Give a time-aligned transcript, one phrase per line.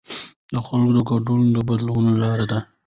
[0.53, 2.59] د خلکو ګډون د بدلون لاره ده